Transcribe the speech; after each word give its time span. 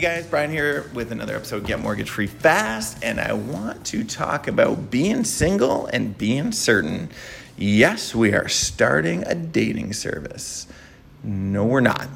Hey 0.00 0.16
guys, 0.16 0.26
Brian 0.26 0.50
here 0.50 0.88
with 0.94 1.12
another 1.12 1.36
episode 1.36 1.66
Get 1.66 1.78
Mortgage 1.78 2.08
Free 2.08 2.26
Fast, 2.26 3.04
and 3.04 3.20
I 3.20 3.34
want 3.34 3.84
to 3.88 4.02
talk 4.02 4.48
about 4.48 4.90
being 4.90 5.24
single 5.24 5.84
and 5.88 6.16
being 6.16 6.52
certain. 6.52 7.10
Yes, 7.58 8.14
we 8.14 8.32
are 8.32 8.48
starting 8.48 9.24
a 9.24 9.34
dating 9.34 9.92
service. 9.92 10.66
No, 11.22 11.66
we're 11.66 11.82
not. 11.82 12.08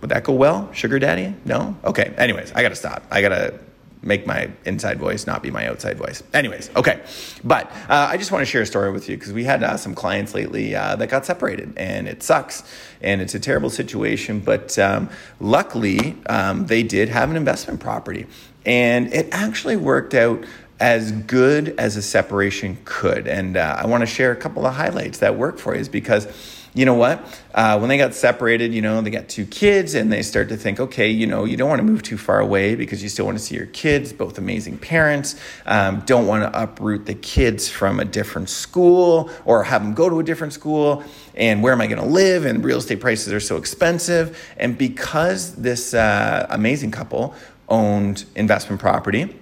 Would 0.00 0.08
that 0.08 0.24
go 0.24 0.32
well? 0.32 0.72
Sugar 0.72 0.98
daddy? 0.98 1.34
No? 1.44 1.76
Okay. 1.84 2.14
Anyways, 2.16 2.52
I 2.52 2.62
gotta 2.62 2.74
stop. 2.74 3.04
I 3.10 3.20
gotta 3.20 3.60
make 4.02 4.26
my 4.26 4.50
inside 4.64 4.98
voice 4.98 5.26
not 5.26 5.42
be 5.42 5.50
my 5.50 5.66
outside 5.66 5.98
voice. 5.98 6.22
Anyways, 6.32 6.70
okay. 6.76 7.00
But 7.44 7.70
uh, 7.88 8.08
I 8.10 8.16
just 8.16 8.32
want 8.32 8.42
to 8.42 8.46
share 8.46 8.62
a 8.62 8.66
story 8.66 8.90
with 8.90 9.08
you 9.08 9.16
because 9.16 9.32
we 9.32 9.44
had 9.44 9.62
uh, 9.62 9.76
some 9.76 9.94
clients 9.94 10.34
lately 10.34 10.74
uh, 10.74 10.96
that 10.96 11.08
got 11.08 11.26
separated 11.26 11.74
and 11.76 12.08
it 12.08 12.22
sucks 12.22 12.62
and 13.02 13.20
it's 13.20 13.34
a 13.34 13.40
terrible 13.40 13.70
situation. 13.70 14.40
But 14.40 14.78
um, 14.78 15.10
luckily, 15.38 16.16
um, 16.28 16.66
they 16.66 16.82
did 16.82 17.08
have 17.10 17.30
an 17.30 17.36
investment 17.36 17.80
property 17.80 18.26
and 18.64 19.12
it 19.12 19.28
actually 19.32 19.76
worked 19.76 20.14
out 20.14 20.44
as 20.78 21.12
good 21.12 21.74
as 21.78 21.96
a 21.96 22.02
separation 22.02 22.78
could. 22.86 23.26
And 23.26 23.58
uh, 23.58 23.76
I 23.78 23.86
want 23.86 24.00
to 24.00 24.06
share 24.06 24.32
a 24.32 24.36
couple 24.36 24.64
of 24.64 24.74
highlights 24.74 25.18
that 25.18 25.36
work 25.36 25.58
for 25.58 25.74
you 25.74 25.80
is 25.80 25.90
because 25.90 26.26
you 26.72 26.84
know 26.84 26.94
what? 26.94 27.24
Uh, 27.52 27.78
when 27.78 27.88
they 27.88 27.98
got 27.98 28.14
separated, 28.14 28.72
you 28.72 28.80
know, 28.80 29.00
they 29.00 29.10
got 29.10 29.28
two 29.28 29.44
kids 29.44 29.94
and 29.94 30.12
they 30.12 30.22
start 30.22 30.48
to 30.50 30.56
think, 30.56 30.78
okay, 30.78 31.10
you 31.10 31.26
know, 31.26 31.44
you 31.44 31.56
don't 31.56 31.68
want 31.68 31.80
to 31.80 31.84
move 31.84 32.02
too 32.02 32.16
far 32.16 32.38
away 32.38 32.76
because 32.76 33.02
you 33.02 33.08
still 33.08 33.26
want 33.26 33.36
to 33.36 33.42
see 33.42 33.56
your 33.56 33.66
kids, 33.66 34.12
both 34.12 34.38
amazing 34.38 34.78
parents. 34.78 35.34
Um, 35.66 36.00
don't 36.06 36.28
want 36.28 36.44
to 36.44 36.62
uproot 36.62 37.06
the 37.06 37.14
kids 37.14 37.68
from 37.68 37.98
a 37.98 38.04
different 38.04 38.48
school 38.48 39.30
or 39.44 39.64
have 39.64 39.82
them 39.82 39.94
go 39.94 40.08
to 40.08 40.20
a 40.20 40.22
different 40.22 40.52
school. 40.52 41.02
And 41.34 41.60
where 41.62 41.72
am 41.72 41.80
I 41.80 41.88
going 41.88 42.00
to 42.00 42.08
live? 42.08 42.44
And 42.44 42.64
real 42.64 42.78
estate 42.78 43.00
prices 43.00 43.32
are 43.32 43.40
so 43.40 43.56
expensive. 43.56 44.40
And 44.56 44.78
because 44.78 45.56
this 45.56 45.92
uh, 45.92 46.46
amazing 46.50 46.92
couple 46.92 47.34
owned 47.68 48.24
investment 48.36 48.80
property, 48.80 49.34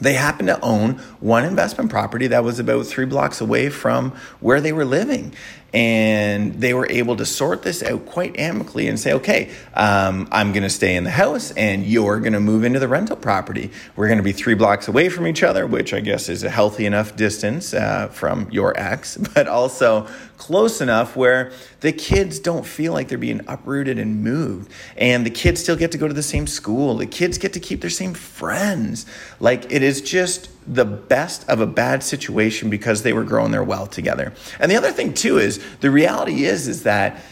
they 0.00 0.14
happened 0.14 0.48
to 0.48 0.60
own 0.60 0.94
one 1.20 1.44
investment 1.44 1.90
property 1.90 2.26
that 2.28 2.42
was 2.42 2.58
about 2.58 2.86
three 2.86 3.06
blocks 3.06 3.40
away 3.40 3.70
from 3.70 4.10
where 4.40 4.60
they 4.60 4.72
were 4.72 4.84
living. 4.84 5.34
And 5.74 6.54
they 6.54 6.72
were 6.72 6.88
able 6.88 7.16
to 7.16 7.26
sort 7.26 7.64
this 7.64 7.82
out 7.82 8.06
quite 8.06 8.38
amicably 8.38 8.86
and 8.86 8.98
say, 8.98 9.12
okay, 9.14 9.50
um, 9.74 10.28
I'm 10.30 10.52
going 10.52 10.62
to 10.62 10.70
stay 10.70 10.94
in 10.94 11.02
the 11.02 11.10
house 11.10 11.50
and 11.50 11.84
you're 11.84 12.20
going 12.20 12.32
to 12.32 12.40
move 12.40 12.62
into 12.62 12.78
the 12.78 12.86
rental 12.86 13.16
property. 13.16 13.72
We're 13.96 14.06
going 14.06 14.18
to 14.18 14.24
be 14.24 14.30
three 14.30 14.54
blocks 14.54 14.86
away 14.86 15.08
from 15.08 15.26
each 15.26 15.42
other, 15.42 15.66
which 15.66 15.92
I 15.92 15.98
guess 15.98 16.28
is 16.28 16.44
a 16.44 16.48
healthy 16.48 16.86
enough 16.86 17.16
distance 17.16 17.74
uh, 17.74 18.06
from 18.06 18.48
your 18.52 18.72
ex, 18.78 19.16
but 19.34 19.48
also 19.48 20.06
close 20.36 20.80
enough 20.80 21.16
where 21.16 21.50
the 21.80 21.90
kids 21.90 22.38
don't 22.38 22.64
feel 22.64 22.92
like 22.92 23.08
they're 23.08 23.18
being 23.18 23.40
uprooted 23.48 23.98
and 23.98 24.22
moved. 24.22 24.70
And 24.96 25.26
the 25.26 25.30
kids 25.30 25.60
still 25.60 25.76
get 25.76 25.90
to 25.90 25.98
go 25.98 26.06
to 26.06 26.14
the 26.14 26.22
same 26.22 26.46
school. 26.46 26.96
The 26.96 27.06
kids 27.06 27.36
get 27.36 27.52
to 27.54 27.60
keep 27.60 27.80
their 27.80 27.90
same 27.90 28.14
friends. 28.14 29.06
Like 29.40 29.72
it 29.72 29.82
is 29.82 30.00
just 30.00 30.53
the 30.66 30.84
best 30.84 31.48
of 31.48 31.60
a 31.60 31.66
bad 31.66 32.02
situation 32.02 32.70
because 32.70 33.02
they 33.02 33.12
were 33.12 33.24
growing 33.24 33.52
their 33.52 33.64
wealth 33.64 33.90
together. 33.90 34.32
And 34.58 34.70
the 34.70 34.76
other 34.76 34.92
thing 34.92 35.12
too 35.12 35.38
is 35.38 35.62
the 35.80 35.90
reality 35.90 36.44
is 36.44 36.68
is 36.68 36.84
that 36.84 37.22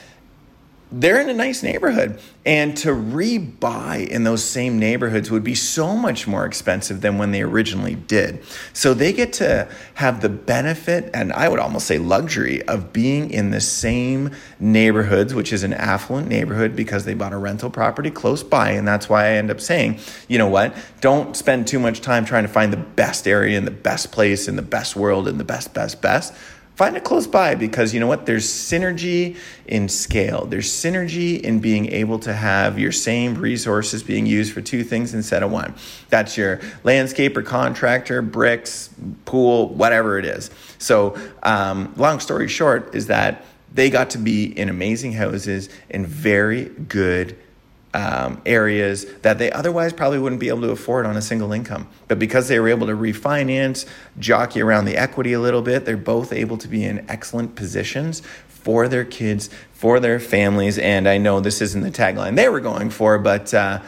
they're 0.93 1.21
in 1.21 1.31
a 1.31 1.35
nice 1.35 1.63
neighborhood. 1.63 2.21
And 2.45 2.77
to 2.79 2.89
rebuy 2.89 4.07
in 4.09 4.25
those 4.25 4.45
same 4.45 4.79
neighborhoods 4.79 5.31
would 5.31 5.45
be 5.45 5.55
so 5.55 5.97
much 5.97 6.27
more 6.27 6.45
expensive 6.45 7.01
than 7.01 7.17
when 7.17 7.31
they 7.31 7.43
originally 7.43 7.95
did. 7.95 8.43
So 8.73 8.95
they 8.95 9.13
get 9.13 9.33
to 9.35 9.69
have 9.95 10.21
the 10.21 10.29
benefit, 10.29 11.09
and 11.15 11.33
I 11.33 11.49
would 11.49 11.61
almost 11.61 11.87
say 11.87 11.99
luxury, 11.99 12.63
of 12.69 12.93
being 12.93 13.31
in 13.31 13.51
the 13.51 13.61
same 13.61 14.33
neighborhoods, 14.61 15.35
which 15.35 15.53
is 15.53 15.63
an 15.63 15.73
affluent 15.73 16.29
neighborhood 16.29 16.77
because 16.77 17.05
they 17.05 17.15
bought 17.15 17.33
a 17.33 17.39
rental 17.39 17.71
property 17.71 18.11
close 18.11 18.43
by. 18.43 18.73
And 18.73 18.87
that's 18.87 19.09
why 19.09 19.27
I 19.27 19.31
end 19.33 19.51
up 19.51 19.61
saying, 19.61 20.01
you 20.29 20.37
know 20.37 20.49
what? 20.49 20.77
Don't 21.01 21.37
spend 21.37 21.67
too 21.69 21.79
much 21.79 22.01
time 22.01 22.25
trying 22.25 22.45
to 22.45 22.49
find 22.49 22.73
the 22.73 22.77
best 22.77 23.27
area 23.27 23.57
and 23.57 23.67
the 23.67 23.71
best 23.71 24.13
place 24.13 24.49
and 24.49 24.59
the 24.59 24.63
best 24.63 24.97
world 24.97 25.29
and 25.29 25.41
the 25.41 25.45
best, 25.45 25.73
best, 25.73 26.03
best 26.03 26.35
find 26.75 26.97
it 26.97 27.05
close 27.05 27.27
by 27.27 27.55
because 27.55 27.93
you 27.93 28.01
know 28.01 28.07
what? 28.07 28.27
There's 28.27 28.47
synergy 28.47 29.37
in 29.67 29.89
scale. 29.89 30.47
There's 30.47 30.71
synergy 30.71 31.41
in 31.41 31.61
being 31.61 31.93
able 31.93 32.19
to 32.21 32.33
have 32.33 32.79
your 32.79 32.93
same 32.93 33.35
resources 33.35 34.03
being 34.03 34.27
used 34.27 34.53
for 34.53 34.61
two 34.61 34.85
things 34.85 35.15
instead 35.15 35.43
of 35.43 35.51
one. 35.51 35.75
That's 36.09 36.37
your 36.37 36.59
landscaper 36.85 37.45
contractor 37.45 38.23
bricks 38.23 38.91
pool 39.25 39.69
whatever 39.69 40.19
it 40.19 40.25
is. 40.25 40.51
So 40.79 41.17
um, 41.43 41.93
long 41.97 42.21
story 42.21 42.49
short 42.49 42.95
is 42.95 43.07
that 43.07 43.45
they 43.75 43.89
got 43.91 44.11
to 44.11 44.19
be 44.19 44.45
in 44.59 44.69
amazing 44.69 45.13
houses 45.13 45.69
in 45.89 46.05
very 46.07 46.65
good 46.65 47.37
um, 47.95 48.41
areas 48.47 49.07
that 49.23 49.39
they 49.39 49.51
otherwise 49.53 49.93
probably 49.93 50.19
wouldn't 50.19 50.41
be 50.41 50.49
able 50.49 50.63
to 50.63 50.71
afford 50.71 51.05
on 51.07 51.17
a 51.17 51.23
single 51.23 51.53
income. 51.53 51.89
But 52.09 52.19
because 52.19 52.49
they 52.49 52.59
were 52.59 52.69
able 52.69 52.87
to 52.87 52.95
refinance, 52.95 53.87
jockey 54.19 54.63
around 54.63 54.87
the 54.87 54.97
equity 54.97 55.33
a 55.33 55.41
little 55.41 55.63
bit, 55.63 55.85
they're 55.85 55.97
both 55.97 56.33
able 56.33 56.57
to 56.59 56.69
be 56.69 56.85
in 56.85 57.09
excellent 57.11 57.55
positions 57.55 58.23
for 58.49 58.89
their 58.89 59.05
kids, 59.05 59.51
for 59.73 60.01
their 60.01 60.21
families. 60.21 60.79
And 60.79 61.09
I 61.09 61.19
know 61.19 61.41
this 61.41 61.61
isn't 61.61 61.83
the 61.83 61.91
tagline 61.91 62.37
they 62.37 62.49
were 62.49 62.61
going 62.61 62.91
for, 62.91 63.19
but 63.19 63.53
uh, 63.53 63.81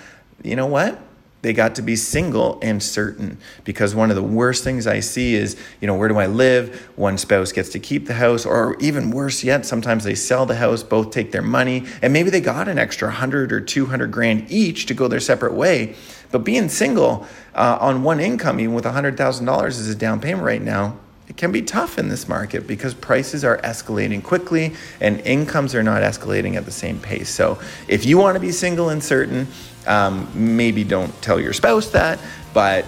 you 0.42 0.56
know 0.56 0.66
what? 0.66 1.00
They 1.44 1.52
got 1.52 1.74
to 1.74 1.82
be 1.82 1.94
single 1.94 2.58
and 2.62 2.82
certain 2.82 3.36
because 3.64 3.94
one 3.94 4.08
of 4.08 4.16
the 4.16 4.22
worst 4.22 4.64
things 4.64 4.86
I 4.86 5.00
see 5.00 5.34
is, 5.34 5.58
you 5.78 5.86
know, 5.86 5.94
where 5.94 6.08
do 6.08 6.16
I 6.16 6.24
live? 6.24 6.90
One 6.96 7.18
spouse 7.18 7.52
gets 7.52 7.68
to 7.72 7.78
keep 7.78 8.06
the 8.06 8.14
house, 8.14 8.46
or 8.46 8.78
even 8.80 9.10
worse 9.10 9.44
yet, 9.44 9.66
sometimes 9.66 10.04
they 10.04 10.14
sell 10.14 10.46
the 10.46 10.54
house, 10.54 10.82
both 10.82 11.10
take 11.10 11.32
their 11.32 11.42
money, 11.42 11.84
and 12.00 12.14
maybe 12.14 12.30
they 12.30 12.40
got 12.40 12.66
an 12.66 12.78
extra 12.78 13.08
100 13.08 13.52
or 13.52 13.60
200 13.60 14.10
grand 14.10 14.50
each 14.50 14.86
to 14.86 14.94
go 14.94 15.06
their 15.06 15.20
separate 15.20 15.52
way. 15.52 15.94
But 16.32 16.44
being 16.44 16.70
single 16.70 17.26
uh, 17.54 17.76
on 17.78 18.02
one 18.02 18.20
income, 18.20 18.58
even 18.58 18.74
with 18.74 18.86
$100,000 18.86 19.66
as 19.66 19.86
a 19.86 19.94
down 19.94 20.20
payment 20.20 20.44
right 20.44 20.62
now, 20.62 20.98
it 21.28 21.36
can 21.36 21.52
be 21.52 21.62
tough 21.62 21.98
in 21.98 22.08
this 22.08 22.28
market 22.28 22.66
because 22.66 22.92
prices 22.92 23.44
are 23.44 23.58
escalating 23.58 24.22
quickly 24.22 24.74
and 25.00 25.20
incomes 25.20 25.74
are 25.74 25.82
not 25.82 26.02
escalating 26.02 26.54
at 26.56 26.64
the 26.64 26.70
same 26.70 27.00
pace. 27.00 27.30
So, 27.30 27.58
if 27.88 28.04
you 28.04 28.18
want 28.18 28.34
to 28.34 28.40
be 28.40 28.52
single 28.52 28.90
and 28.90 29.02
certain, 29.02 29.46
um, 29.86 30.28
maybe 30.34 30.84
don't 30.84 31.10
tell 31.22 31.40
your 31.40 31.52
spouse 31.52 31.88
that, 31.90 32.18
but 32.52 32.84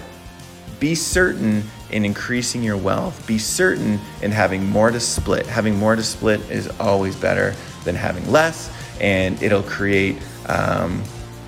be 0.79 0.93
certain 0.93 1.63
in 1.91 2.05
increasing 2.05 2.63
your 2.63 2.77
wealth. 2.77 3.25
Be 3.25 3.37
certain 3.37 3.99
in 4.21 4.31
having 4.31 4.69
more 4.69 4.91
to 4.91 4.99
split. 4.99 5.45
Having 5.45 5.77
more 5.77 5.95
to 5.95 6.03
split 6.03 6.39
is 6.51 6.67
always 6.79 7.15
better 7.15 7.55
than 7.85 7.95
having 7.95 8.29
less, 8.31 8.71
and 8.99 9.41
it'll 9.41 9.63
create 9.63 10.17
um, 10.47 11.01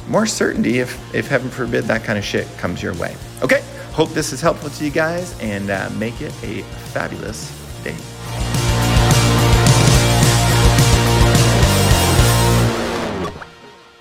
more 0.08 0.26
certainty 0.26 0.80
if, 0.80 1.14
if 1.14 1.28
heaven 1.28 1.50
forbid 1.50 1.84
that 1.86 2.04
kind 2.04 2.18
of 2.18 2.26
shit 2.26 2.48
comes 2.58 2.82
your 2.82 2.96
way. 2.96 3.16
Okay, 3.44 3.64
hope 4.00 4.12
this 4.12 4.32
is 4.32 4.40
helpful 4.40 4.70
to 4.70 4.86
you 4.86 4.90
guys 4.90 5.38
and 5.42 5.70
uh, 5.70 5.90
make 5.98 6.22
it 6.22 6.32
a 6.42 6.62
fabulous 6.94 7.52
day. 7.84 8.49